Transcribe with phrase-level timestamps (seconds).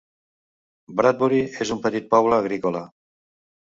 [1.01, 2.83] Bradbury és un petit poble agrícola.